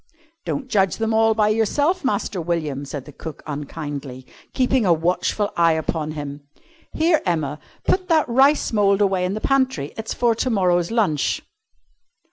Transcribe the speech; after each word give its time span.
"Don't 0.45 0.67
judge 0.67 0.97
them 0.97 1.13
all 1.13 1.35
by 1.35 1.49
yourself, 1.49 2.03
Master 2.03 2.41
William," 2.41 2.85
said 2.85 3.05
cook 3.19 3.43
unkindly, 3.45 4.25
keeping 4.51 4.83
a 4.83 4.91
watchful 4.91 5.51
eye 5.55 5.73
upon 5.73 6.13
him. 6.13 6.41
"Here, 6.91 7.21
Emma, 7.23 7.59
put 7.83 8.07
that 8.09 8.27
rice 8.27 8.73
mould 8.73 8.99
away 8.99 9.25
in 9.25 9.35
the 9.35 9.39
pantry. 9.41 9.93
It's 9.97 10.15
for 10.15 10.33
to 10.33 10.49
morrow's 10.49 10.89
lunch." 10.89 11.43